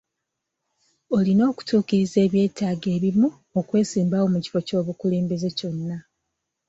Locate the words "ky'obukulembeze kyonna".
4.67-5.97